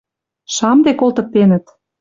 [0.55, 1.65] Шамде колтыктенӹт.